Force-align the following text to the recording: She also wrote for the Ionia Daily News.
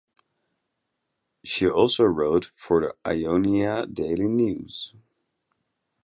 She 1.43 1.69
also 1.69 2.05
wrote 2.05 2.45
for 2.55 2.81
the 2.81 2.95
Ionia 3.07 3.85
Daily 3.85 4.27
News. 4.27 4.95